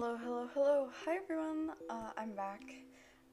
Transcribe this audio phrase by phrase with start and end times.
[0.00, 0.88] Hello, hello, hello.
[1.04, 1.70] Hi everyone.
[1.90, 2.62] Uh, I'm back.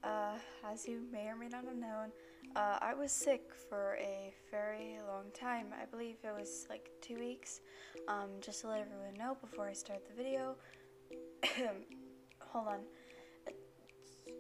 [0.04, 0.34] Uh,
[0.68, 2.10] as you may or may not have known,
[2.56, 5.68] uh, I was sick for a very long time.
[5.80, 7.62] I believe it was like two weeks.
[8.08, 10.56] Um, just to let everyone know before I start the video.
[12.40, 12.80] Hold on.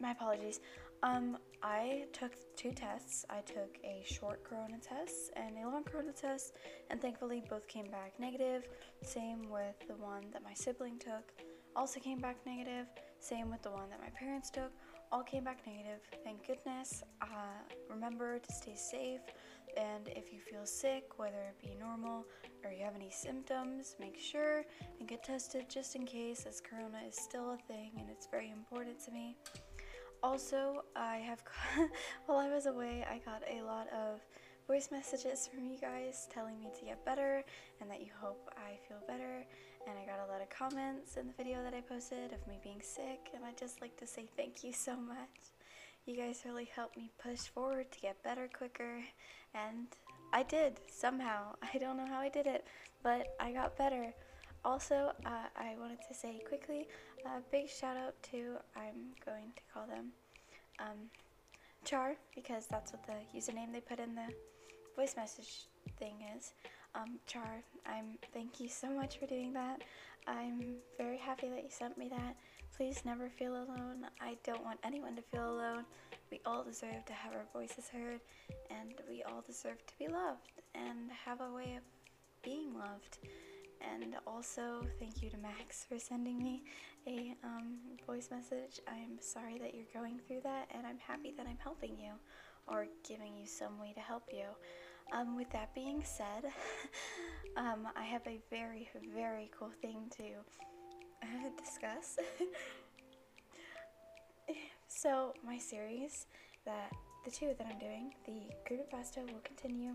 [0.00, 0.58] My apologies.
[1.02, 3.24] Um, I took two tests.
[3.28, 6.54] I took a short corona test and a long corona test,
[6.90, 8.68] and thankfully both came back negative.
[9.02, 11.32] Same with the one that my sibling took,
[11.76, 12.86] also came back negative.
[13.20, 14.72] Same with the one that my parents took,
[15.12, 16.00] all came back negative.
[16.22, 17.02] Thank goodness.
[17.20, 17.26] Uh,
[17.90, 19.20] remember to stay safe,
[19.76, 22.26] and if you feel sick, whether it be normal
[22.64, 24.64] or you have any symptoms, make sure
[24.98, 28.50] and get tested just in case, as corona is still a thing and it's very
[28.50, 29.36] important to me.
[30.24, 31.42] Also, I have,
[32.26, 34.20] while I was away, I got a lot of
[34.66, 37.44] voice messages from you guys telling me to get better
[37.78, 39.44] and that you hope I feel better.
[39.86, 42.58] And I got a lot of comments in the video that I posted of me
[42.62, 45.52] being sick, and I'd just like to say thank you so much.
[46.06, 49.02] You guys really helped me push forward to get better quicker,
[49.54, 49.88] and
[50.32, 51.54] I did somehow.
[51.74, 52.64] I don't know how I did it,
[53.02, 54.14] but I got better.
[54.64, 56.88] Also, uh, I wanted to say quickly
[57.24, 60.10] a big shout out to, I'm going to call them
[60.78, 61.10] um,
[61.84, 64.28] Char, because that's what the username they put in the
[64.96, 65.66] voice message
[65.98, 66.52] thing is.
[66.94, 69.82] Um, Char, I'm thank you so much for doing that.
[70.26, 72.36] I'm very happy that you sent me that.
[72.76, 74.06] Please never feel alone.
[74.20, 75.84] I don't want anyone to feel alone.
[76.30, 78.20] We all deserve to have our voices heard,
[78.70, 81.82] and we all deserve to be loved and have a way of
[82.42, 83.18] being loved.
[83.80, 86.64] And also, thank you to Max for sending me
[87.06, 88.80] a um, voice message.
[88.88, 92.12] I'm sorry that you're going through that, and I'm happy that I'm helping you
[92.66, 94.46] or giving you some way to help you.
[95.12, 96.50] Um, with that being said,
[97.56, 100.24] um, I have a very, very cool thing to
[101.22, 102.16] uh, discuss.
[104.88, 106.26] so, my series
[106.64, 106.90] that
[107.24, 109.92] the two that I'm doing, the creepypasta will continue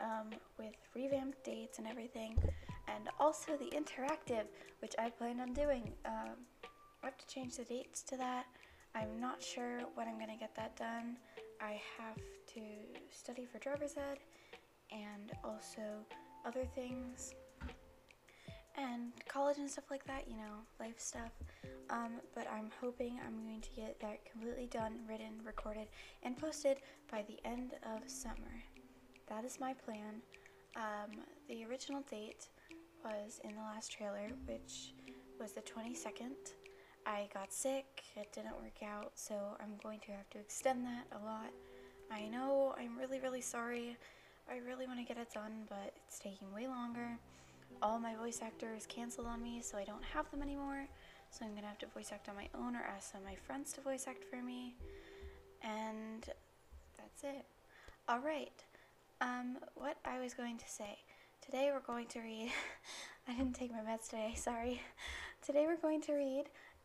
[0.00, 2.36] um, with revamped dates and everything,
[2.94, 4.44] and also the interactive,
[4.80, 5.92] which I plan on doing.
[6.04, 6.36] Um,
[7.02, 8.46] I have to change the dates to that.
[8.94, 11.16] I'm not sure when I'm gonna get that done.
[11.60, 12.16] I have
[12.54, 12.60] to
[13.10, 14.18] study for driver's ed
[14.90, 15.82] and also
[16.44, 17.34] other things
[18.76, 21.32] and college and stuff like that, you know, life stuff.
[21.90, 25.88] Um, but I'm hoping I'm going to get that completely done, written, recorded,
[26.22, 26.78] and posted
[27.10, 28.62] by the end of summer.
[29.28, 30.22] That is my plan.
[30.76, 31.18] Um,
[31.48, 32.48] the original date
[33.04, 34.92] was in the last trailer, which
[35.38, 36.52] was the 22nd.
[37.06, 41.06] I got sick, it didn't work out, so I'm going to have to extend that
[41.12, 41.50] a lot.
[42.10, 43.96] I know, I'm really, really sorry.
[44.50, 47.16] I really want to get it done, but it's taking way longer.
[47.82, 50.86] All my voice actors canceled on me, so I don't have them anymore.
[51.30, 53.36] So I'm gonna have to voice act on my own or ask some of my
[53.36, 54.74] friends to voice act for me.
[55.62, 56.24] And
[56.98, 57.46] that's it.
[58.10, 58.64] Alright,
[59.20, 60.98] um, what I was going to say.
[61.50, 62.52] Today we're going to read,
[63.28, 64.80] I didn't take my meds today, sorry.
[65.44, 66.44] Today we're going to read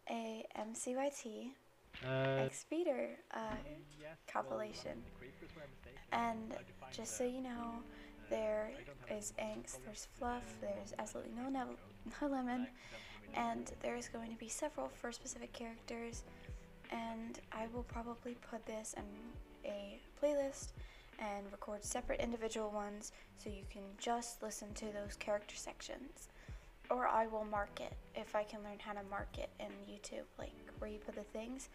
[0.10, 1.52] a MCYT
[2.04, 3.38] Uh, X Reader uh,
[4.02, 4.94] yes, compilation.
[4.96, 6.00] well, the creepers were mistaken.
[6.12, 7.74] And Hard to find just so you know,
[8.32, 8.72] there
[9.16, 11.66] is angst, there's fluff, there's absolutely no, no,
[12.20, 12.66] no lemon,
[13.36, 16.24] and there's going to be several for specific characters.
[16.92, 19.04] And I will probably put this in
[19.70, 20.70] a playlist
[21.20, 26.30] and record separate individual ones so you can just listen to those character sections.
[26.90, 30.26] Or I will mark it if I can learn how to mark it in YouTube,
[30.38, 31.70] like where you put the things.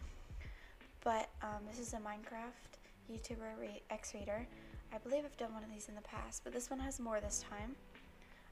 [1.02, 2.78] But um, this is a Minecraft
[3.10, 4.46] YouTuber re- X Reader.
[4.92, 7.20] I believe I've done one of these in the past, but this one has more
[7.20, 7.74] this time.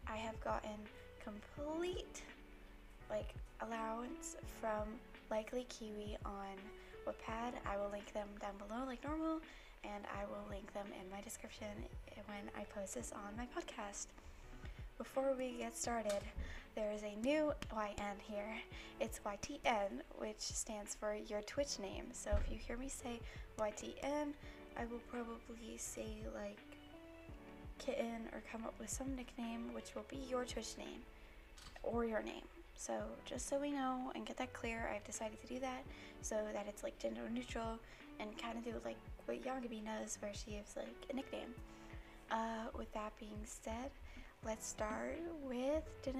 [0.07, 0.79] I have gotten
[1.23, 2.23] complete
[3.11, 4.89] like allowance from
[5.31, 6.57] Likely Kiwi on
[7.09, 7.55] Wattpad.
[7.65, 9.41] I will link them down below like normal,
[9.83, 11.69] and I will link them in my description
[12.27, 14.09] when I post this on my podcast.
[14.99, 16.21] Before we get started,
[16.75, 18.55] there is a new YN here.
[19.01, 22.05] It's YTN, which stands for your Twitch name.
[22.13, 23.21] So if you hear me say
[23.59, 24.35] YTN,
[24.77, 26.59] I will probably say like
[27.79, 31.01] kitten or come up with some nickname which will be your Twitch name
[31.83, 32.43] or your name.
[32.79, 32.95] So
[33.25, 35.85] just so we know and get that clear, I've decided to do that
[36.23, 37.77] so that it's like gender neutral
[38.21, 38.97] and kind of do like
[39.27, 41.53] what Yagabi does where she gives like a nickname.
[42.31, 43.91] Uh, with that being said,
[44.47, 45.83] let's start with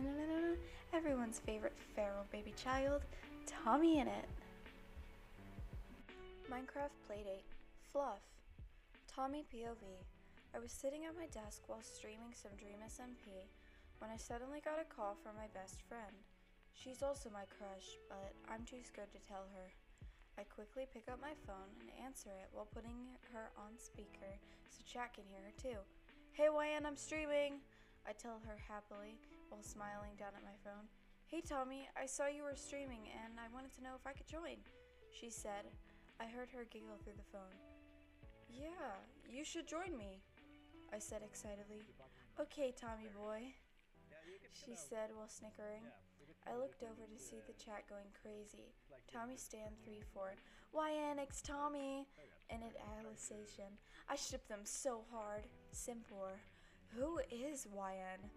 [0.93, 3.03] everyone's favorite feral baby child,
[3.47, 4.27] TommyInnit.
[6.51, 7.47] Minecraft Playdate
[7.93, 8.19] Fluff
[9.07, 9.85] Tommy POV.
[10.57, 13.47] I was sitting at my desk while streaming some Dream SMP
[14.01, 16.28] when I suddenly got a call from my best friend.
[16.79, 19.67] She She's also my crush, but I'm too scared to tell her.
[20.39, 24.39] I quickly pick up my phone and answer it while putting her on speaker
[24.71, 25.83] so chat can hear her too.
[26.33, 27.59] Hey, YN, I'm streaming!
[28.07, 29.19] I tell her happily
[29.51, 30.87] while smiling down at my phone.
[31.27, 34.31] Hey, Tommy, I saw you were streaming and I wanted to know if I could
[34.31, 34.63] join,
[35.11, 35.67] she said.
[36.23, 37.59] I heard her giggle through the phone.
[38.49, 38.95] Yeah,
[39.27, 40.23] you should join me,
[40.95, 41.83] I said excitedly.
[42.39, 43.51] Okay, Tommy boy,
[44.55, 45.83] she said while snickering.
[46.49, 48.73] I looked over to see the chat going crazy.
[49.13, 50.33] Tommy Stan 3-4.
[50.75, 52.07] YN X Tommy!
[52.51, 53.77] And an Alicization.
[54.09, 55.45] I ship them so hard.
[55.75, 56.41] Simpor.
[56.97, 58.31] Who is YN?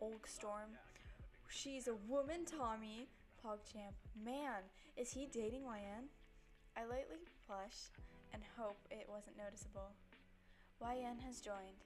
[0.00, 0.78] Olgstorm.
[1.48, 3.08] She's a woman, Tommy.
[3.44, 3.94] PogChamp.
[4.24, 4.62] Man,
[4.96, 6.06] is he dating YN?
[6.76, 7.16] I lightly
[7.46, 7.90] blush
[8.32, 9.90] and hope it wasn't noticeable.
[10.80, 11.82] YN has joined.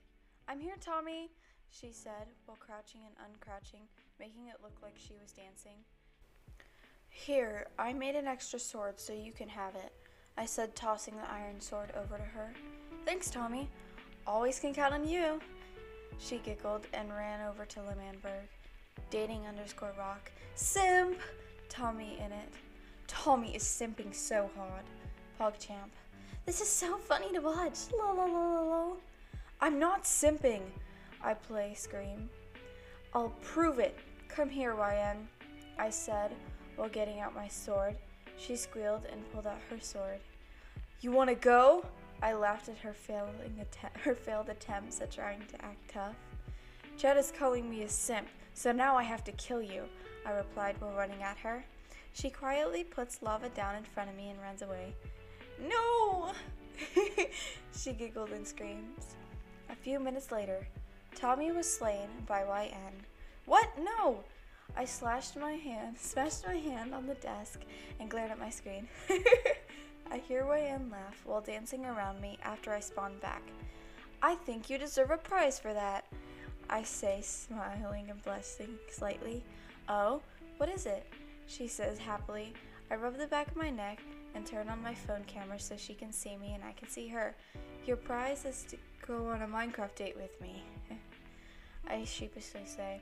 [0.49, 1.31] I'm here, Tommy,
[1.71, 3.87] she said while crouching and uncrouching,
[4.21, 5.79] making it look like she was dancing.
[7.09, 9.93] Here, I made an extra sword so you can have it,
[10.37, 12.53] I said, tossing the iron sword over to her.
[13.07, 13.67] Thanks, Tommy.
[14.27, 15.41] Always can count on you.
[16.19, 18.47] She giggled and ran over to L'Manberg.
[19.11, 20.31] Dating underscore rock.
[20.55, 21.17] Simp!
[21.71, 22.53] TommyInnit.
[23.07, 24.85] Tommy is simping so hard.
[25.41, 25.91] PogChamp.
[26.45, 27.79] This is so funny to watch.
[27.99, 28.93] La la la la la.
[29.63, 30.63] I'm not simping.
[31.25, 32.29] I play scream.
[33.15, 33.99] I'll prove it.
[34.35, 35.29] Come here, YN.
[35.79, 36.31] I said
[36.77, 37.97] while getting out my sword.
[38.39, 40.21] She squealed and pulled out her sword.
[41.01, 41.85] You want to go?
[42.23, 46.17] I laughed at her failing att- her failed attempts at trying to act tough.
[46.97, 49.85] Jed is calling me a simp, so now I have to kill you,
[50.25, 51.65] I replied while running at her.
[52.13, 54.95] She quietly puts lava down in front of me and runs away.
[55.69, 56.33] No!
[57.77, 59.17] she giggled and screams.
[59.71, 60.67] A few minutes later,
[61.15, 63.05] Tommy was slain by YN.
[63.47, 63.69] What?
[63.79, 64.21] No!
[64.77, 67.61] I slashed my hand, smashed my hand on the desk,
[67.99, 68.89] and glared at my screen.
[70.11, 73.43] I hear YN laugh while dancing around me after I spawn back.
[74.23, 76.05] I think you deserve a prize for that,
[76.69, 79.43] I say, smiling and blushing slightly.
[79.89, 80.21] Oh,
[80.57, 81.07] what is it?
[81.47, 82.53] She says happily.
[82.91, 84.01] I rub the back of my neck
[84.35, 87.09] and turn on my phone camera so she can see me and I can see
[87.09, 87.35] her.
[87.87, 88.77] Your prize is to
[89.07, 90.63] go on a Minecraft date with me.
[91.89, 93.01] I sheepishly say.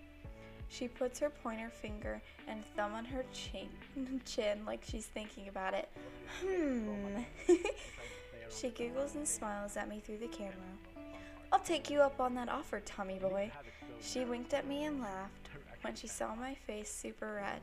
[0.69, 3.69] She puts her pointer finger and thumb on her chin,
[4.25, 5.89] chin like she's thinking about it.
[6.43, 7.23] Hmm.
[8.51, 10.55] she giggles and smiles at me through the camera.
[11.51, 13.51] I'll take you up on that offer, Tommy boy.
[14.01, 15.49] She winked at me and laughed
[15.81, 17.61] when she saw my face super red.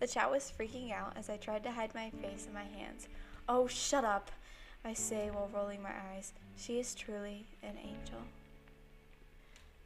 [0.00, 3.08] The chat was freaking out as I tried to hide my face in my hands.
[3.48, 4.30] Oh, shut up,
[4.84, 6.32] I say while rolling my eyes.
[6.56, 8.20] She is truly an angel.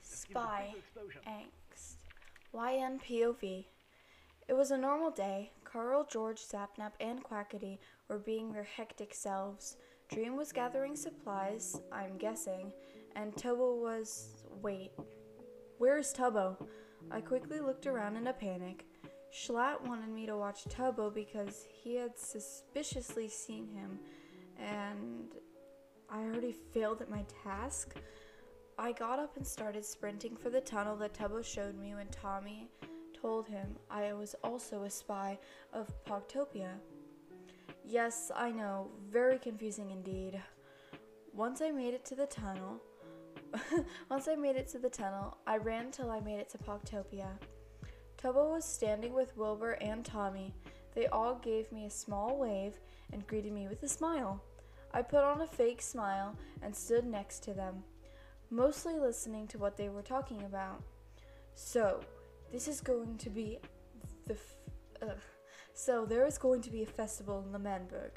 [0.02, 0.74] Spy.
[2.54, 3.64] YNPOV.
[4.48, 5.52] It was a normal day.
[5.64, 9.76] Karl, George, Sapnap, and Quackity were being their hectic selves.
[10.12, 12.72] Dream was gathering supplies, I'm guessing,
[13.14, 14.42] and Tubbo was.
[14.60, 14.90] Wait.
[15.78, 16.56] Where's Tubbo?
[17.10, 18.84] I quickly looked around in a panic.
[19.32, 24.00] Schlatt wanted me to watch Tubbo because he had suspiciously seen him,
[24.58, 25.36] and
[26.10, 27.94] I already failed at my task.
[28.80, 32.70] I got up and started sprinting for the tunnel that Tubbo showed me when Tommy
[33.12, 35.38] told him I was also a spy
[35.74, 36.70] of Pogtopia.
[37.84, 40.42] Yes, I know, very confusing indeed.
[41.34, 42.80] Once I made it to the tunnel,
[44.10, 47.32] once I made it to the tunnel, I ran till I made it to Pogtopia.
[48.16, 50.54] Tubbo was standing with Wilbur and Tommy.
[50.94, 52.80] They all gave me a small wave
[53.12, 54.42] and greeted me with a smile.
[54.94, 57.84] I put on a fake smile and stood next to them,
[58.50, 60.82] mostly listening to what they were talking about.
[61.54, 62.00] So,
[62.52, 63.58] this is going to be
[64.26, 64.34] the.
[64.34, 64.56] F-
[65.02, 65.12] uh,
[65.72, 68.12] so, there is going to be a festival in L'Manberg.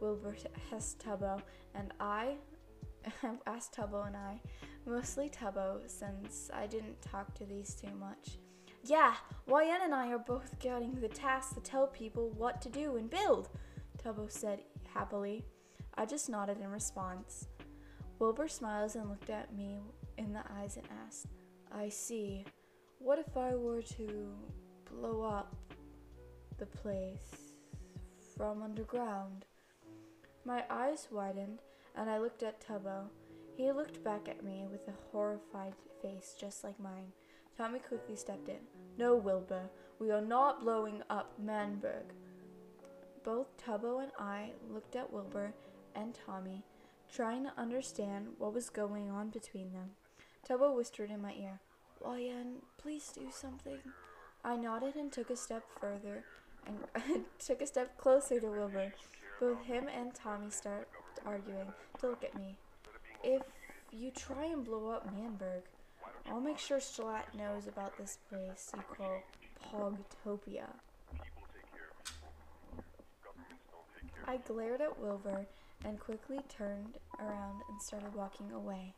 [0.00, 0.36] Wilbur
[0.72, 1.40] asked Tubbo,
[1.74, 2.36] and I
[3.46, 4.40] asked Tubbo and I,
[4.86, 8.38] mostly Tubbo, since I didn't talk to these two much.
[8.84, 9.14] Yeah,
[9.48, 13.10] YN and I are both getting the task to tell people what to do and
[13.10, 13.48] build,
[14.02, 14.60] Tubbo said
[14.94, 15.44] happily.
[15.96, 17.48] I just nodded in response.
[18.18, 19.78] Wilbur smiles and looked at me
[20.16, 21.26] in the eyes and asked,
[21.70, 22.44] I see.
[22.98, 24.34] What if I were to
[24.90, 25.54] blow up
[26.56, 27.52] the place
[28.36, 29.44] from underground?
[30.46, 31.60] My eyes widened
[31.94, 33.08] and I looked at Tubbo.
[33.54, 37.12] He looked back at me with a horrified face just like mine.
[37.56, 38.60] Tommy quickly stepped in.
[38.98, 42.12] No, Wilbur, we are not blowing up Manberg.
[43.24, 45.52] Both Tubbo and I looked at Wilbur
[45.94, 46.64] and Tommy,
[47.16, 49.88] trying to understand what was going on between them.
[50.46, 51.60] Tubbo whispered in my ear,
[52.06, 53.78] YN, please do something.
[54.44, 56.24] I nodded and took a step further
[56.66, 58.92] and took a step closer to Wilbur.
[59.40, 60.88] Both him and Tommy start
[61.24, 62.56] arguing to look at me.
[63.24, 63.40] If
[63.90, 65.62] you try and blow up Manberg,
[66.28, 69.22] I'll make sure Schlatt knows about this place you call
[70.22, 70.66] Pogtopia.
[74.28, 75.46] I glared at Wilbur
[75.84, 78.94] and quickly turned around and started walking away.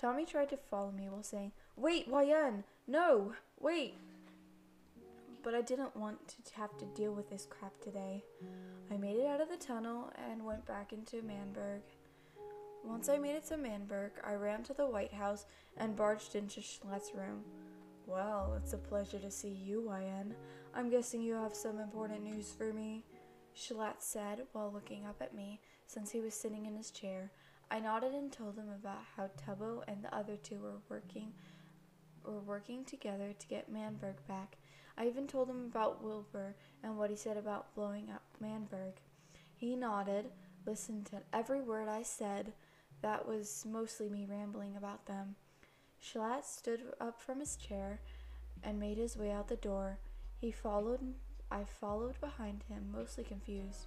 [0.00, 2.64] Tommy tried to follow me while saying, Wait, YN!
[2.86, 3.32] No!
[3.60, 3.94] Wait!
[5.42, 8.24] But I didn't want to have to deal with this crap today.
[8.90, 11.80] I made it out of the tunnel and went back into Manberg.
[12.84, 16.60] Once I made it to Manberg, I ran to the White House and barged into
[16.60, 17.42] Schlatt's room.
[18.06, 20.34] Well, it's a pleasure to see you, YN.
[20.74, 23.04] I'm guessing you have some important news for me.
[23.56, 27.30] Schlatt said while looking up at me, since he was sitting in his chair.
[27.70, 31.32] I nodded and told him about how Tubbo and the other two were working
[32.24, 34.56] were working together to get Manberg back.
[34.98, 38.94] I even told him about Wilbur and what he said about blowing up Manberg.
[39.54, 40.26] He nodded,
[40.66, 42.52] listened to every word I said.
[43.02, 45.36] That was mostly me rambling about them.
[46.02, 48.00] Schlatt stood up from his chair
[48.62, 49.98] and made his way out the door.
[50.40, 51.00] He followed
[51.50, 53.86] I followed behind him, mostly confused.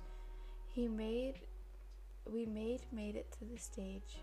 [0.68, 1.42] He made
[2.32, 4.22] we made made it to the stage.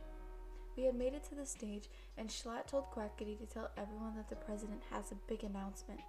[0.77, 4.29] We had made it to the stage, and Schlatt told Quackity to tell everyone that
[4.29, 6.01] the president has a big announcement.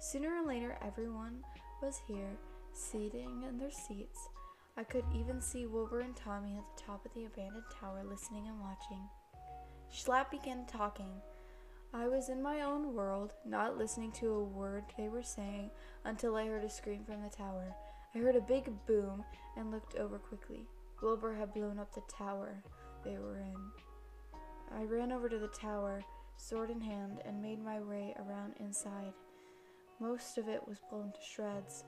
[0.00, 1.44] Sooner or later, everyone
[1.80, 2.36] was here,
[2.72, 4.28] sitting in their seats.
[4.76, 8.48] I could even see Wilbur and Tommy at the top of the abandoned tower listening
[8.48, 9.00] and watching.
[9.92, 11.10] Schlatt began talking.
[11.94, 15.70] I was in my own world, not listening to a word they were saying
[16.04, 17.74] until I heard a scream from the tower.
[18.14, 19.24] I heard a big boom
[19.56, 20.66] and looked over quickly.
[21.02, 22.62] Wilbur had blown up the tower
[23.04, 23.56] they were in.
[24.74, 26.02] I ran over to the tower,
[26.36, 29.12] sword in hand, and made my way around inside.
[30.00, 31.84] Most of it was blown to shreds.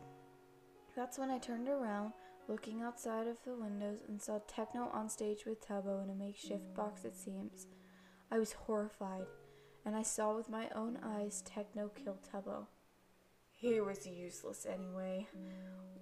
[0.97, 2.13] That's when I turned around,
[2.49, 6.75] looking outside of the windows, and saw Techno on stage with Tubbo in a makeshift
[6.75, 7.67] box, it seems.
[8.31, 9.27] I was horrified
[9.85, 12.67] and I saw with my own eyes Techno kill Tubbo.
[13.53, 15.27] He was useless anyway.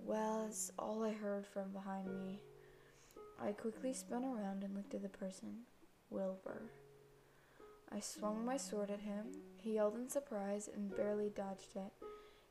[0.04, 2.40] Well, that's all I heard from behind me.
[3.40, 5.64] I quickly spun around and looked at the person,
[6.11, 6.62] Wilbur.
[7.90, 9.26] I swung my sword at him.
[9.57, 11.92] He yelled in surprise and barely dodged it.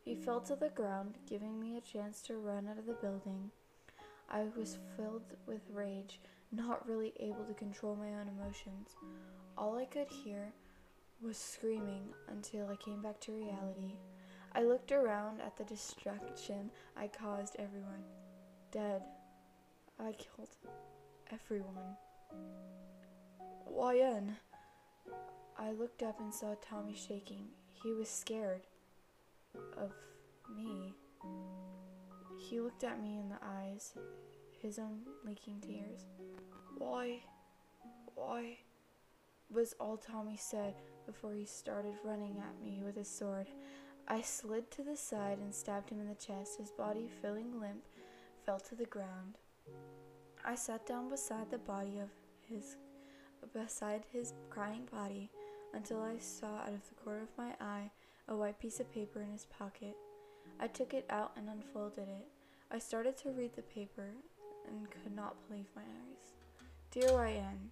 [0.04, 3.52] He fell to the ground, giving me a chance to run out of the building.
[4.30, 6.20] I was filled with rage,
[6.52, 8.90] not really able to control my own emotions.
[9.58, 10.54] All I could hear
[11.22, 13.96] was screaming until I came back to reality.
[14.54, 18.04] I looked around at the destruction I caused everyone.
[18.72, 19.02] Dead.
[20.04, 20.50] I killed
[21.32, 21.96] everyone.
[23.70, 24.36] YN.
[25.60, 27.48] I looked up and saw Tommy shaking.
[27.72, 28.62] He was scared
[29.78, 29.92] of
[30.56, 30.96] me.
[32.40, 33.94] He looked at me in the eyes,
[34.60, 36.08] his own leaking tears.
[36.78, 37.20] Why?
[38.16, 38.58] Why?
[39.52, 40.74] was all Tommy said
[41.06, 43.48] before he started running at me with his sword.
[44.08, 46.58] I slid to the side and stabbed him in the chest.
[46.58, 47.84] His body, feeling limp,
[48.46, 49.38] fell to the ground.
[50.44, 52.10] I sat down beside the body of
[52.50, 52.78] his
[53.54, 55.30] beside his crying body
[55.74, 57.90] until I saw out of the corner of my eye
[58.28, 59.96] a white piece of paper in his pocket.
[60.60, 62.28] I took it out and unfolded it.
[62.72, 64.10] I started to read the paper
[64.68, 66.34] and could not believe my eyes.
[66.92, 67.72] Dear YN,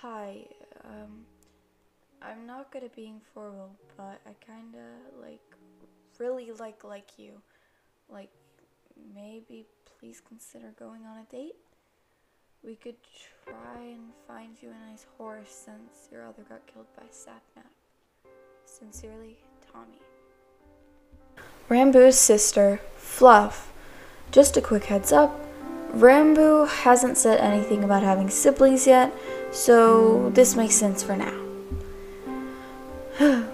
[0.00, 0.46] Hi,
[0.84, 1.26] um,
[2.22, 4.84] I'm not good at being formal, but I kinda
[5.20, 5.42] like,
[6.18, 7.42] really like like you.
[8.08, 8.30] Like,
[9.14, 9.66] maybe
[9.98, 11.56] please consider going on a date?
[12.64, 12.96] We could
[13.44, 17.70] try and find you a nice horse since your other got killed by Sapnap.
[18.64, 19.36] Sincerely,
[19.72, 20.00] Tommy.
[21.68, 23.72] Ranboo's sister, Fluff.
[24.30, 25.48] Just a quick heads up
[25.92, 29.12] Ranboo hasn't said anything about having siblings yet,
[29.50, 31.34] so this makes sense for now.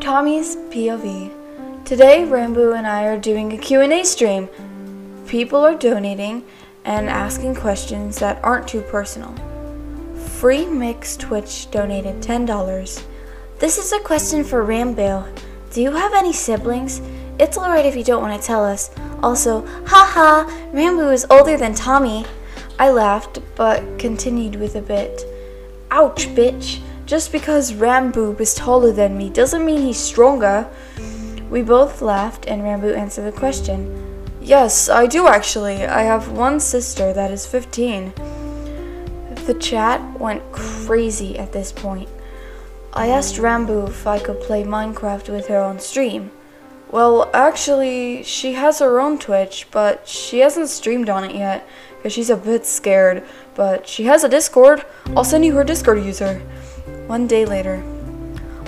[0.00, 1.84] Tommy's POV.
[1.86, 4.48] Today, Ranboo and I are doing a Q&A stream.
[5.26, 6.44] People are donating
[6.84, 9.34] and asking questions that aren't too personal.
[10.38, 13.04] Free Mix Twitch donated $10.
[13.58, 15.26] This is a question for Ranboo.
[15.72, 17.00] Do you have any siblings?
[17.38, 18.90] It's alright if you don't want to tell us.
[19.22, 22.24] Also, haha, Ranboo is older than Tommy.
[22.78, 25.22] I laughed, but continued with a bit.
[25.90, 26.80] Ouch, bitch.
[27.04, 30.68] Just because Ranboo is taller than me doesn't mean he's stronger.
[31.50, 34.09] We both laughed, and Ranboo answered the question.
[34.40, 35.84] Yes, I do actually.
[35.84, 38.12] I have one sister that is 15.
[39.46, 42.08] The chat went crazy at this point.
[42.92, 46.30] I asked Ranboo if I could play Minecraft with her on stream.
[46.90, 52.12] Well, actually, she has her own Twitch, but she hasn't streamed on it yet because
[52.12, 53.22] she's a bit scared.
[53.54, 54.84] But she has a Discord.
[55.16, 56.40] I'll send you her Discord user.
[57.06, 57.82] One day later.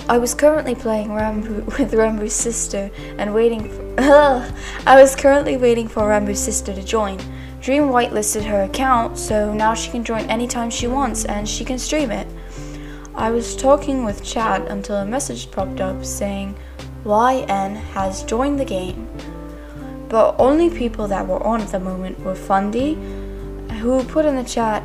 [0.09, 3.95] I was currently playing Ranboo with Ranboo's sister and waiting for,
[4.85, 7.17] I was currently waiting for Ranboo's sister to join.
[7.61, 11.79] Dream whitelisted her account, so now she can join anytime she wants and she can
[11.79, 12.27] stream it.
[13.15, 16.57] I was talking with chat until a message popped up saying
[17.05, 19.07] YN has joined the game.
[20.09, 22.95] But only people that were on at the moment were Fundy,
[23.79, 24.83] who put in the chat,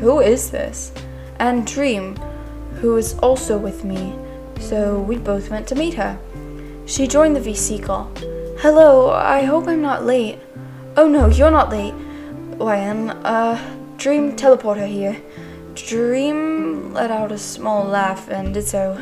[0.00, 0.92] Who is this?
[1.38, 2.16] And Dream,
[2.80, 4.14] who is also with me,
[4.60, 6.18] so we both went to meet her.
[6.86, 8.12] She joined the VC call.
[8.60, 10.38] Hello, I hope I'm not late.
[10.96, 11.94] Oh no, you're not late.
[12.58, 13.58] YN, uh,
[13.96, 15.20] Dream Teleporter here.
[15.74, 18.98] Dream let out a small laugh and did so.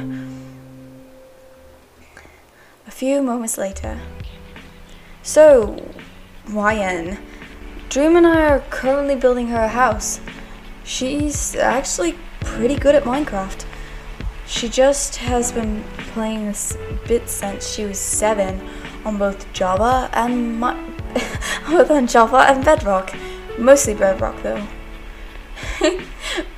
[2.86, 4.00] A few moments later.
[5.22, 5.76] So,
[6.48, 7.18] YN,
[7.88, 10.20] Dream and I are currently building her a house.
[10.84, 13.67] She's actually pretty good at Minecraft.
[14.48, 16.74] She just has been playing this
[17.06, 18.66] bit since she was seven
[19.04, 20.58] on both Java and
[21.68, 23.14] both on Java and Bedrock.
[23.58, 24.66] Mostly Bedrock though.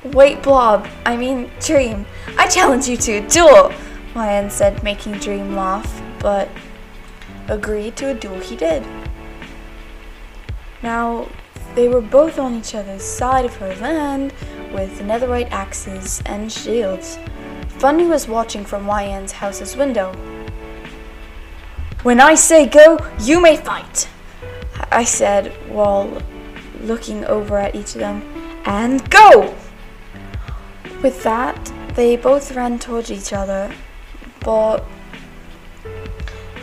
[0.05, 0.87] Wait, Blob.
[1.05, 2.05] I mean, Dream.
[2.37, 3.73] I challenge you to a duel.
[4.15, 6.47] YN said, making Dream laugh, but
[7.49, 8.85] agreed to a duel he did.
[10.81, 11.27] Now,
[11.75, 14.33] they were both on each other's side of her land
[14.71, 17.19] with netherite axes and shields.
[17.81, 20.13] Fundy was watching from YN's house's window.
[22.03, 24.07] When I say go, you may fight,
[24.91, 26.21] I said while
[26.81, 28.21] looking over at each of them.
[28.65, 29.55] And go!
[31.01, 33.73] With that, they both ran towards each other,
[34.41, 34.85] but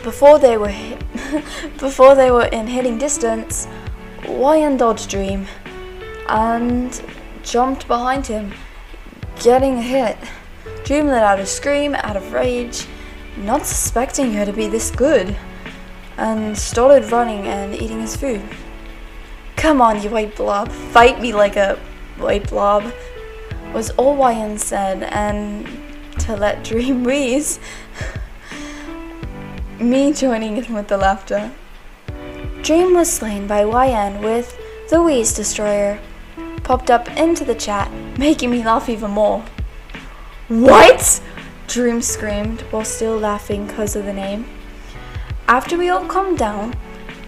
[0.03, 1.03] before they were hit,
[1.79, 3.67] before they were in hitting distance,
[4.25, 5.47] YN dodged Dream
[6.29, 7.01] and
[7.43, 8.53] jumped behind him,
[9.41, 10.17] getting hit.
[10.83, 12.85] Dream let out a scream out of rage,
[13.37, 15.35] not suspecting her to be this good,
[16.17, 18.41] and started running and eating his food.
[19.55, 21.77] Come on, you white blob, fight me like a
[22.17, 22.91] white blob,
[23.73, 25.67] was all YN said, and
[26.19, 27.59] to let Dream wheeze,
[29.79, 31.51] me joining in with the laughter.
[32.61, 34.57] Dream was slain by YN with
[34.89, 35.99] the Wheeze Destroyer,
[36.63, 39.43] popped up into the chat, making me laugh even more.
[40.49, 41.21] What?
[41.67, 44.45] Dream screamed while still laughing because of the name.
[45.47, 46.73] After we all calmed down,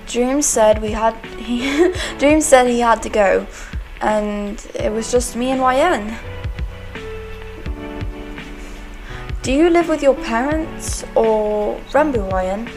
[0.07, 3.45] Dream said we had he Dream said he had to go,
[4.01, 6.17] and it was just me and YN.
[9.43, 12.67] Do you live with your parents or Ranboo YN?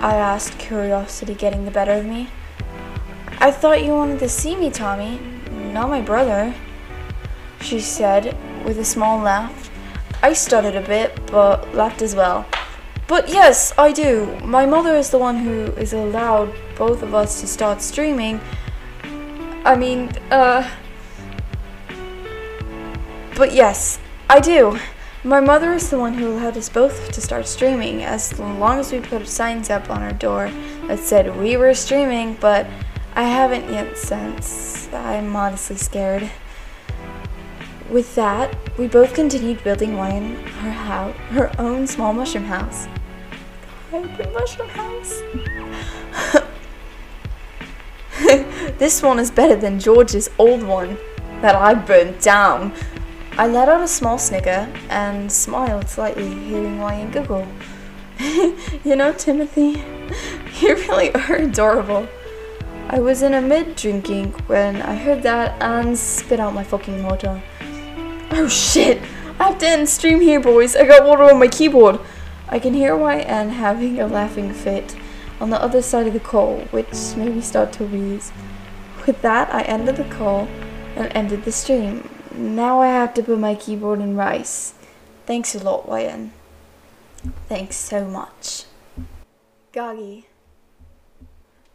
[0.00, 2.30] I asked, curiosity getting the better of me.
[3.40, 5.18] I thought you wanted to see me, Tommy,
[5.50, 6.54] not my brother,
[7.60, 8.36] she said
[8.68, 9.70] with a small laugh.
[10.22, 12.46] I stuttered a bit, but laughed as well.
[13.06, 14.38] But yes, I do.
[14.44, 18.40] My mother is the one who is allowed both of us to start streaming.
[19.64, 20.68] I mean, uh.
[23.34, 24.78] But yes, I do.
[25.24, 28.92] My mother is the one who allowed us both to start streaming as long as
[28.92, 30.50] we put signs up on our door
[30.88, 32.66] that said we were streaming, but
[33.14, 34.92] I haven't yet since.
[34.92, 36.30] I'm modestly scared.
[37.90, 42.86] With that, we both continued building Wine her house, her own small mushroom house.
[43.90, 45.22] Mushroom house.
[48.78, 50.98] this one is better than George's old one
[51.40, 52.74] that I burnt down.
[53.38, 57.48] I let out a small snicker and smiled slightly, hearing Wyan giggle.
[58.84, 59.82] you know, Timothy,
[60.60, 62.06] you really are adorable.
[62.90, 67.02] I was in a mid drinking when I heard that and spit out my fucking
[67.02, 67.42] water.
[68.30, 69.00] Oh shit!
[69.38, 70.76] I have to end stream here, boys.
[70.76, 72.00] I got water on my keyboard.
[72.48, 74.96] I can hear YN having a laughing fit
[75.40, 78.32] on the other side of the call, which made me start to wheeze.
[79.06, 80.48] With that, I ended the call
[80.96, 82.08] and ended the stream.
[82.34, 84.74] Now I have to put my keyboard in rice.
[85.26, 86.32] Thanks a lot, YN.
[87.48, 88.64] Thanks so much.
[89.72, 90.24] Gagi.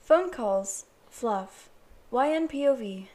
[0.01, 0.85] Phone calls.
[1.09, 1.69] Fluff.
[2.11, 3.07] YN POV.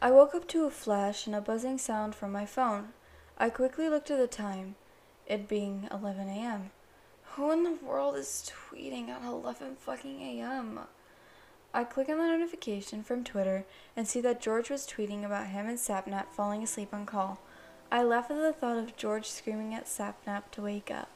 [0.00, 2.90] I woke up to a flash and a buzzing sound from my phone.
[3.36, 4.76] I quickly looked at the time,
[5.26, 6.70] it being 11 a.m.
[7.32, 10.80] Who in the world is tweeting at 11 fucking a.m.?
[11.74, 13.64] I click on the notification from Twitter
[13.96, 17.40] and see that George was tweeting about him and Sapnap falling asleep on call.
[17.90, 21.10] I laugh at the thought of George screaming at Sapnap to wake up.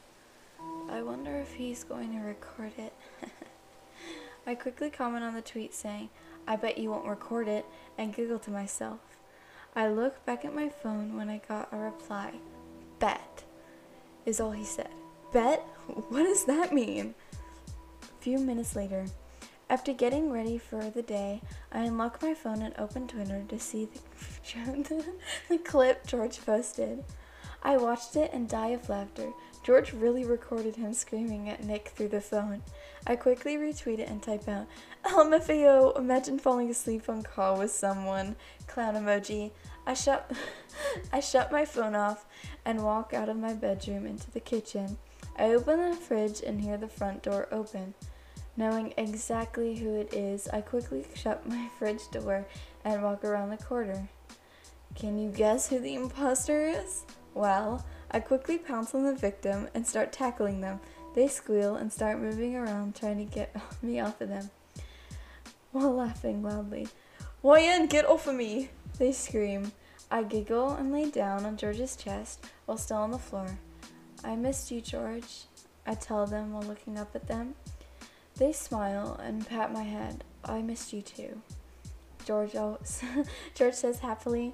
[0.89, 2.93] I wonder if he's going to record it.
[4.45, 6.09] I quickly comment on the tweet saying,
[6.47, 7.65] I bet you won't record it,
[7.97, 8.99] and giggle to myself.
[9.75, 12.33] I look back at my phone when I got a reply.
[12.99, 13.43] Bet,
[14.25, 14.89] is all he said.
[15.31, 15.65] Bet?
[16.09, 17.13] What does that mean?
[18.03, 19.05] A few minutes later,
[19.69, 23.89] after getting ready for the day, I unlock my phone and open Twitter to see
[24.45, 25.03] the,
[25.49, 27.03] the clip George posted.
[27.63, 29.31] I watched it and die of laughter.
[29.63, 32.61] George really recorded him screaming at Nick through the phone.
[33.05, 34.67] I quickly retweet it and type out,
[35.05, 38.35] um, LMFAO, imagine falling asleep on call with someone.
[38.67, 39.51] Clown emoji.
[39.85, 40.31] I shut,
[41.13, 42.25] I shut my phone off
[42.63, 44.97] and walk out of my bedroom into the kitchen.
[45.37, 47.93] I open the fridge and hear the front door open.
[48.55, 52.45] Knowing exactly who it is, I quickly shut my fridge door
[52.85, 54.07] and walk around the corner.
[54.95, 57.03] Can you guess who the imposter is?
[57.33, 60.79] Well, I quickly pounce on the victim and start tackling them.
[61.13, 64.49] They squeal and start moving around, trying to get me off of them,
[65.71, 66.87] while laughing loudly.
[67.43, 68.69] YN, get off of me!
[68.97, 69.71] They scream.
[70.09, 73.57] I giggle and lay down on George's chest while still on the floor.
[74.23, 75.45] I missed you, George,
[75.85, 77.55] I tell them while looking up at them.
[78.37, 80.23] They smile and pat my head.
[80.43, 81.41] I missed you too.
[82.25, 82.53] George,
[83.55, 84.53] George says happily.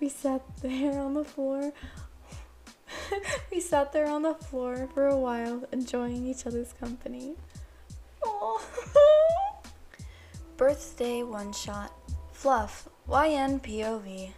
[0.00, 1.72] We sat there on the floor.
[3.50, 7.34] we sat there on the floor for a while, enjoying each other's company.
[10.56, 11.92] Birthday one shot.
[12.32, 12.88] Fluff.
[13.08, 14.30] YN POV.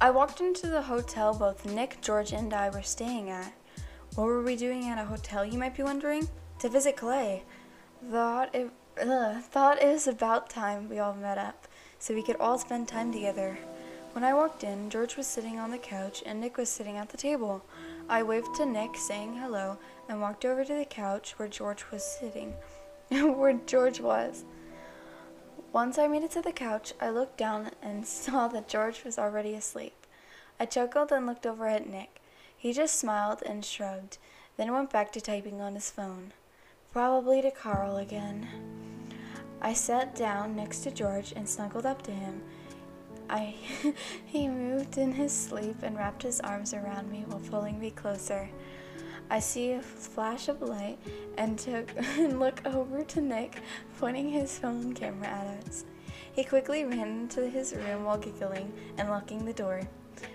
[0.00, 3.52] I walked into the hotel both Nick, George, and I were staying at.
[4.14, 6.28] What were we doing at a hotel, you might be wondering?
[6.60, 7.42] To visit Clay.
[8.10, 12.36] Thought it, ugh, thought it was about time we all met up, so we could
[12.36, 13.58] all spend time together.
[14.18, 17.10] When I walked in, George was sitting on the couch and Nick was sitting at
[17.10, 17.64] the table.
[18.08, 19.78] I waved to Nick, saying hello,
[20.08, 22.54] and walked over to the couch where George was sitting.
[23.10, 24.42] where George was.
[25.72, 29.20] Once I made it to the couch, I looked down and saw that George was
[29.20, 29.94] already asleep.
[30.58, 32.20] I chuckled and looked over at Nick.
[32.56, 34.18] He just smiled and shrugged,
[34.56, 36.32] then went back to typing on his phone.
[36.92, 38.48] Probably to Karl again.
[39.62, 42.42] I sat down next to George and snuggled up to him.
[43.30, 43.54] I
[44.26, 48.48] he moved in his sleep and wrapped his arms around me while pulling me closer.
[49.30, 50.98] I see a flash of light
[51.36, 53.60] and took and look over to Nick,
[53.98, 55.84] pointing his phone camera at us.
[56.32, 59.82] He quickly ran into his room while giggling and locking the door.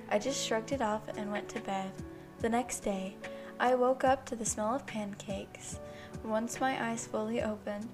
[0.09, 1.91] I just shrugged it off and went to bed.
[2.39, 3.15] The next day,
[3.59, 5.79] I woke up to the smell of pancakes.
[6.23, 7.89] Once my eyes fully opened,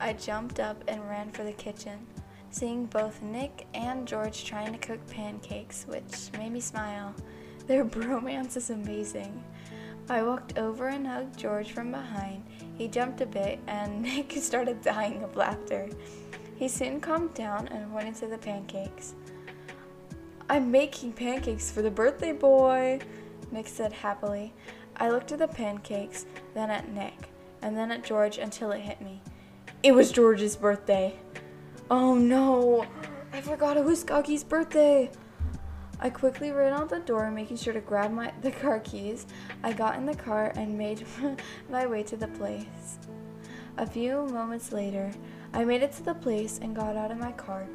[0.00, 2.06] I jumped up and ran for the kitchen,
[2.56, 7.14] seeing both Nick and George trying to cook pancakes, which made me smile.
[7.66, 9.44] Their bromance is amazing.
[10.08, 12.44] I walked over and hugged George from behind.
[12.78, 15.90] He jumped a bit, and Nick started dying of laughter.
[16.56, 19.14] He soon calmed down and pointed to the pancakes.
[20.48, 23.00] I'm making pancakes for the birthday boy,
[23.52, 24.54] Nick said happily.
[24.96, 27.28] I looked at the pancakes, then at Nick,
[27.60, 29.20] and then at George until it hit me.
[29.82, 31.14] It was George's birthday.
[31.88, 32.84] Oh no,
[33.32, 35.08] I forgot it was Gogy's birthday.
[36.00, 39.24] I quickly ran out the door, making sure to grab my the car keys.
[39.62, 41.06] I got in the car and made
[41.70, 42.98] my way to the place.
[43.76, 45.12] A few moments later,
[45.52, 47.68] I made it to the place and got out of my car.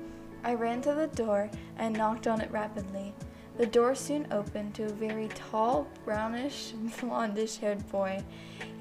[0.43, 3.13] I ran to the door and knocked on it rapidly.
[3.57, 8.21] The door soon opened to a very tall, brownish, blondish haired boy.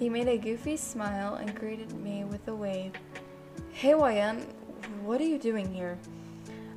[0.01, 2.95] He made a goofy smile and greeted me with a wave.
[3.73, 4.47] Hey, YN,
[5.05, 5.99] what are you doing here?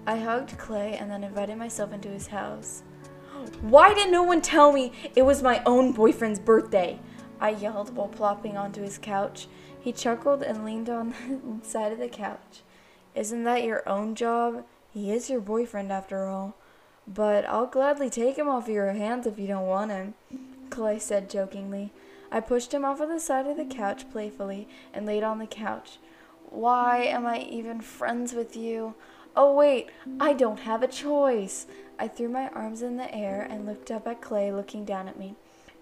[0.05, 2.83] I hugged Clay and then invited myself into his house.
[3.61, 6.99] Why did no one tell me it was my own boyfriend's birthday?
[7.39, 9.47] I yelled while plopping onto his couch.
[9.79, 11.13] He chuckled and leaned on
[11.61, 12.61] the side of the couch.
[13.15, 14.65] Isn't that your own job?
[14.93, 16.55] He is your boyfriend after all.
[17.07, 20.13] But I'll gladly take him off your hands if you don't want him,
[20.69, 21.91] Clay said jokingly.
[22.31, 25.45] I pushed him off of the side of the couch playfully and laid on the
[25.45, 25.99] couch.
[26.53, 28.93] Why am I even friends with you?
[29.35, 29.89] Oh, wait,
[30.19, 31.65] I don't have a choice.
[31.97, 35.17] I threw my arms in the air and looked up at Clay looking down at
[35.17, 35.33] me.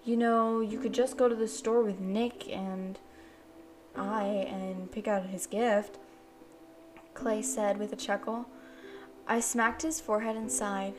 [0.05, 2.97] You know, you could just go to the store with Nick and
[3.97, 5.97] I and pick out his gift,
[7.13, 8.45] Clay said with a chuckle.
[9.27, 10.93] I smacked his forehead and sighed.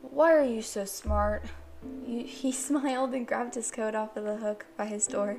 [0.00, 1.42] Why are you so smart?
[2.06, 5.38] He smiled and grabbed his coat off of the hook by his door.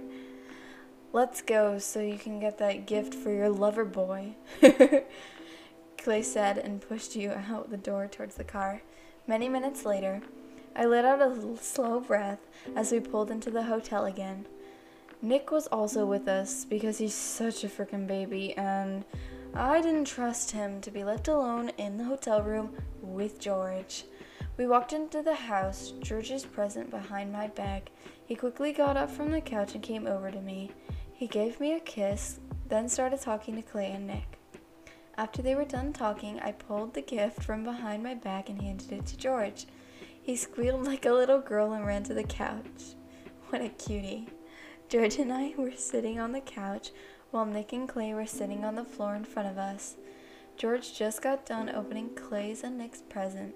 [1.13, 4.35] Let's go so you can get that gift for your lover boy,
[5.97, 8.81] Clay said and pushed you out the door towards the car.
[9.25, 10.21] Many minutes later,
[10.75, 12.39] I let out a slow breath
[12.75, 14.45] as we pulled into the hotel again.
[15.21, 19.03] Nick was also with us because he's such a freaking baby, and
[19.55, 24.03] I didn't trust him to be left alone in the hotel room with George.
[24.57, 27.91] We walked into the house, George's present behind my back.
[28.27, 30.71] He quickly got up from the couch and came over to me.
[31.13, 34.37] He gave me a kiss, then started talking to Clay and Nick.
[35.17, 38.91] After they were done talking, I pulled the gift from behind my back and handed
[38.91, 39.65] it to George.
[40.21, 42.95] He squealed like a little girl and ran to the couch.
[43.47, 44.27] What a cutie.
[44.89, 46.91] George and I were sitting on the couch
[47.31, 49.95] while Nick and Clay were sitting on the floor in front of us.
[50.57, 53.55] George just got done opening Clay's and Nick's present.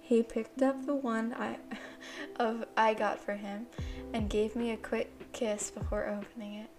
[0.00, 1.58] He picked up the one I
[2.36, 3.66] of I got for him
[4.12, 6.70] and gave me a quick kiss before opening it.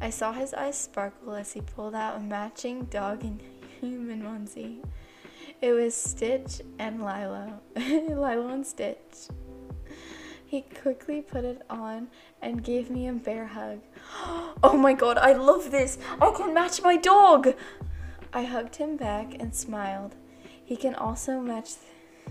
[0.00, 3.40] I saw his eyes sparkle as he pulled out a matching dog and
[3.80, 4.84] human onesie.
[5.60, 7.60] It was Stitch and Lilo.
[7.76, 9.28] Lilo and Stitch.
[10.46, 12.08] He quickly put it on
[12.42, 13.80] and gave me a bear hug.
[14.62, 15.98] Oh my god, I love this!
[16.22, 17.54] I can match my dog!
[18.32, 20.14] I hugged him back and smiled.
[20.64, 21.72] He can also match.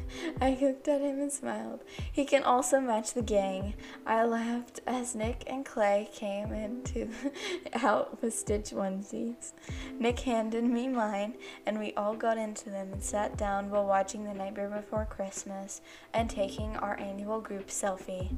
[0.41, 1.83] I looked at him and smiled.
[2.11, 3.73] He can also match the gang.
[4.05, 7.09] I laughed as Nick and Clay came into
[7.73, 9.53] out with Stitch onesies.
[9.99, 14.23] Nick handed me mine, and we all got into them and sat down while watching
[14.23, 15.81] The Nightmare Before Christmas
[16.13, 18.35] and taking our annual group selfie.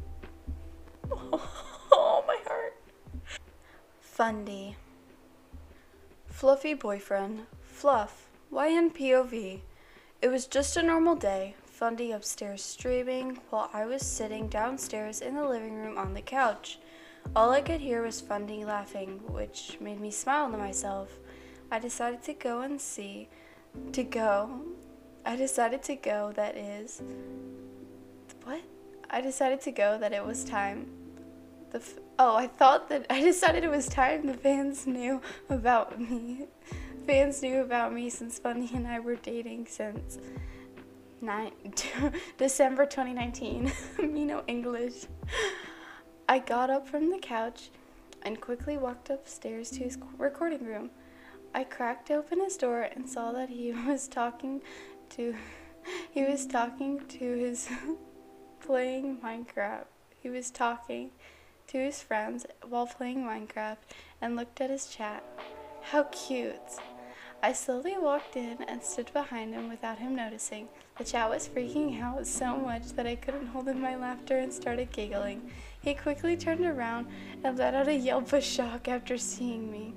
[1.97, 2.75] Oh, my heart.
[4.01, 4.75] Fundy.
[6.27, 7.45] Fluffy boyfriend.
[7.63, 8.27] Fluff.
[8.51, 9.61] YNPOV.
[10.25, 11.53] It was just a normal day.
[11.67, 16.79] Fundy upstairs streaming while I was sitting downstairs in the living room on the couch.
[17.35, 21.19] All I could hear was Fundy laughing, which made me smile to myself.
[21.69, 23.29] I decided to go and see.
[23.91, 24.61] To go.
[25.27, 27.03] I decided to go, that is.
[28.45, 28.63] What?
[29.11, 30.89] I decided to go that it was time.
[31.69, 35.99] The f- oh, I thought that I decided it was time the fans knew about
[36.01, 36.47] me.
[37.05, 40.17] Fans knew about me since Fundy and I were dating since
[41.21, 41.51] nine,
[42.37, 43.71] December 2019.
[43.99, 45.05] me no English.
[46.27, 47.69] I got up from the couch
[48.23, 50.89] and quickly walked upstairs to his recording room.
[51.53, 54.61] I cracked open his door and saw that he was talking
[55.11, 55.35] to
[56.11, 57.69] he was talking to his
[58.59, 59.85] playing Minecraft.
[60.23, 61.11] He was talking
[61.67, 63.77] to his friends while playing Minecraft
[64.19, 65.23] and looked at his chat.
[65.83, 66.79] How cute!
[67.43, 70.67] I slowly walked in and stood behind him without him noticing.
[70.97, 74.51] The chat was freaking out so much that I couldn't hold in my laughter and
[74.51, 75.51] started giggling.
[75.81, 77.07] He quickly turned around
[77.43, 79.93] and let out a yelp of shock after seeing me.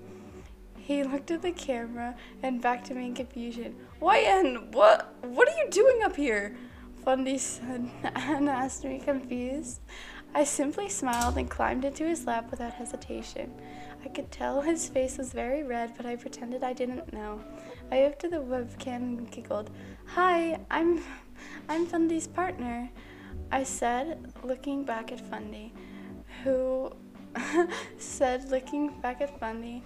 [0.77, 3.77] He looked at the camera and back to me in confusion.
[3.99, 6.57] Why YN, what what are you doing up here?
[7.05, 9.81] Fundy said and asked me confused.
[10.35, 13.53] I simply smiled and climbed into his lap without hesitation.
[14.05, 17.41] I could tell his face was very red, but I pretended I didn't know.
[17.91, 19.71] I moved to the webcam and giggled.
[20.07, 21.01] Hi, I'm
[21.69, 22.91] I'm Fundy's partner,
[23.51, 25.73] I said, looking back at Fundy,
[26.43, 26.93] who
[27.99, 29.83] said looking back at Fundy,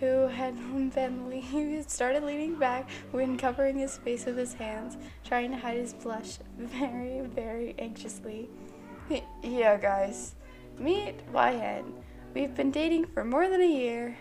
[0.00, 0.54] who had
[0.94, 5.76] been le- started leaning back when covering his face with his hands, trying to hide
[5.76, 8.48] his blush very, very anxiously.
[9.42, 10.34] Yeah, guys,
[10.78, 11.92] meet YN.
[12.32, 14.16] We've been dating for more than a year,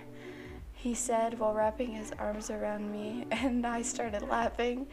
[0.73, 4.87] he said while wrapping his arms around me, and I started laughing.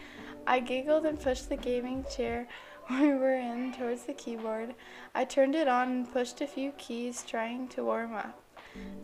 [0.46, 2.46] I giggled and pushed the gaming chair
[2.90, 4.74] we were in towards the keyboard.
[5.14, 8.38] I turned it on and pushed a few keys, trying to warm up.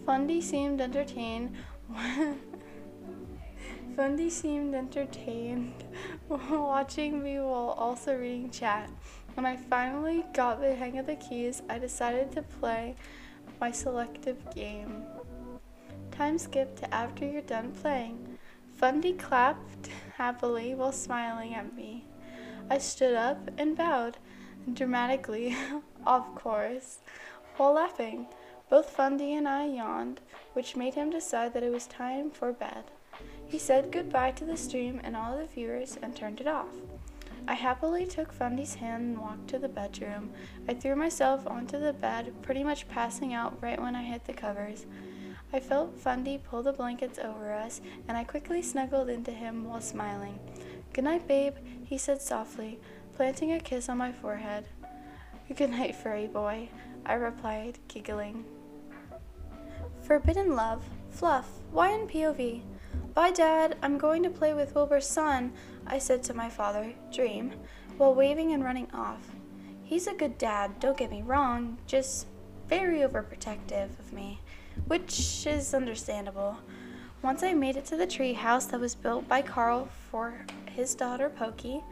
[0.04, 1.56] Fundy seemed entertained.
[3.96, 5.72] Fundy seemed entertained
[6.28, 8.90] watching me while also reading chat.
[9.34, 12.96] When I finally got the hang of the keys, I decided to play
[13.62, 15.04] my selective game.
[16.10, 18.36] Time skipped to after you're done playing.
[18.74, 22.04] Fundy clapped happily while smiling at me.
[22.68, 24.18] I stood up and bowed
[24.74, 25.54] dramatically,
[26.06, 26.98] of course,
[27.56, 28.26] while laughing.
[28.68, 30.20] Both Fundy and I yawned,
[30.54, 32.90] which made him decide that it was time for bed.
[33.46, 36.74] He said goodbye to the stream and all the viewers and turned it off.
[37.48, 40.30] I happily took Fundy's hand and walked to the bedroom.
[40.68, 44.32] I threw myself onto the bed, pretty much passing out right when I hit the
[44.32, 44.86] covers.
[45.52, 49.80] I felt Fundy pull the blankets over us, and I quickly snuggled into him while
[49.80, 50.38] smiling.
[50.92, 52.78] Good night, babe, he said softly,
[53.16, 54.68] planting a kiss on my forehead.
[55.54, 56.68] Good night, furry boy,
[57.04, 58.44] I replied, giggling.
[60.02, 62.62] Forbidden Love, Fluff, Why in YNPOV.
[63.14, 65.52] Bye, Dad, I'm going to play with Wilbur's son.
[65.86, 67.52] I said to my father, Dream,
[67.98, 69.30] while waving and running off.
[69.82, 72.26] He's a good dad, don't get me wrong, just
[72.68, 74.40] very overprotective of me,
[74.86, 76.56] which is understandable.
[77.20, 80.94] Once I made it to the tree house that was built by Karl for his
[80.94, 81.84] daughter Pokey,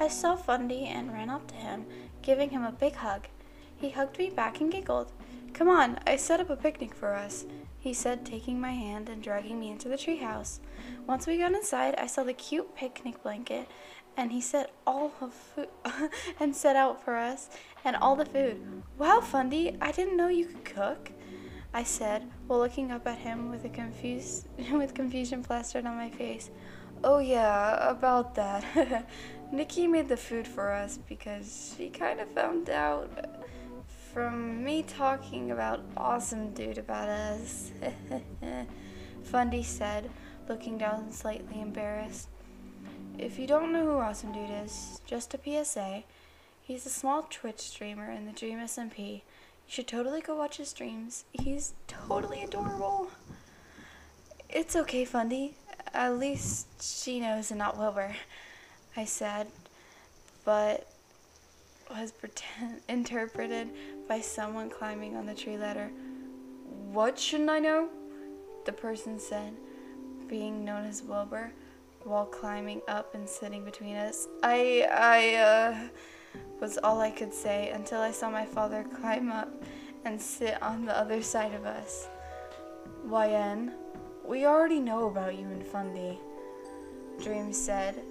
[0.00, 1.86] I saw Fundy and ran up to him,
[2.22, 3.28] giving him a big hug.
[3.76, 5.12] He hugged me back and giggled.
[5.54, 7.46] Come on, I set up a picnic for us,
[7.86, 10.58] he said, taking my hand and dragging me into the treehouse.
[11.06, 13.68] Once we got inside, I saw the cute picnic blanket,
[14.16, 15.68] and he set all of food
[16.40, 17.48] and set out for us
[17.84, 18.82] and all the food.
[18.98, 21.12] Wow, Fundy, I didn't know you could cook.
[21.72, 26.10] I said, while looking up at him with a confused with confusion plastered on my
[26.10, 26.50] face.
[27.04, 29.06] Oh yeah, about that.
[29.52, 33.45] Nikki made the food for us because she kind of found out
[34.16, 37.70] from me talking about AwesamDude about us.
[39.24, 40.08] Fundy said,
[40.48, 42.28] looking down slightly embarrassed.
[43.18, 46.04] If you don't know who AwesamDude is, just a PSA.
[46.62, 49.16] He's a small Twitch streamer in the Dream SMP.
[49.16, 49.20] You
[49.66, 51.24] should totally go watch his streams.
[51.32, 53.10] He's totally adorable.
[54.48, 55.56] It's okay, Fundy.
[55.92, 58.16] At least she knows and not Wilbur.
[58.96, 59.48] I said,
[60.46, 60.88] but
[61.90, 63.70] was pretend- interpreted
[64.08, 65.90] by someone climbing on the tree ladder.
[66.92, 67.88] What shouldn't I know?
[68.64, 69.54] The person said,
[70.28, 71.52] being known as Wilbur,
[72.02, 74.28] while climbing up and sitting between us.
[74.42, 75.88] I, I, uh,
[76.60, 79.62] was all I could say until I saw my father climb up
[80.04, 82.08] and sit on the other side of us.
[83.04, 83.72] YN,
[84.24, 86.18] we already know about you and Fundy,
[87.22, 88.02] Dream said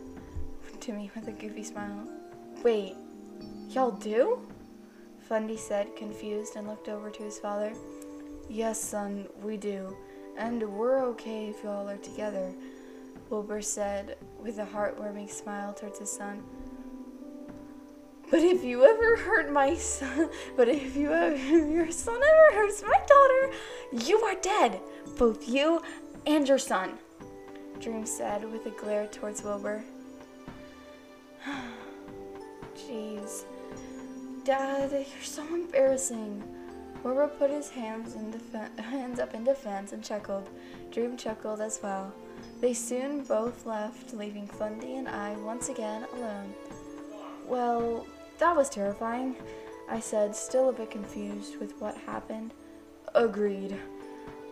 [0.79, 2.07] to me with a goofy smile.
[2.63, 2.95] Wait,
[3.75, 4.39] y'all do?
[5.27, 7.73] Fundy said, confused, and looked over to his father.
[8.49, 9.95] Yes, son, we do.
[10.37, 12.53] And we're okay if y'all are together,
[13.29, 16.41] Wilbur said, with a heartwarming smile towards his son.
[18.31, 22.81] But if you ever hurt my son, but if you ever, your son ever hurts
[22.81, 24.79] my daughter, you are dead,
[25.17, 25.81] both you
[26.25, 26.97] and your son,
[27.79, 29.83] Dream said with a glare towards Wilbur.
[34.45, 36.43] Dad, you're so embarrassing.
[37.03, 38.15] Wilbur put his hands,
[38.77, 40.47] hands up in defense and chuckled.
[40.91, 42.13] Dream chuckled as well.
[42.61, 46.53] They soon both left, leaving Fundy and I once again alone.
[47.47, 48.05] Well,
[48.37, 49.35] that was terrifying,
[49.89, 52.53] I said, still a bit confused with what happened.
[53.15, 53.75] Agreed,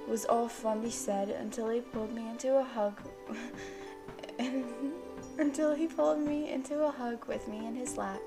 [0.07, 2.99] was all Fundy said until he pulled me into a hug.
[5.37, 8.19] until he pulled me into a hug with me in his lap.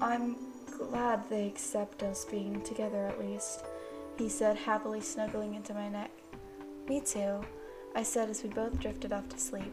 [0.00, 0.36] I'm
[0.76, 3.64] glad they accept us being together at least,
[4.16, 6.10] he said, happily snuggling into my neck.
[6.88, 7.40] Me too,
[7.94, 9.72] I said as we both drifted off to sleep.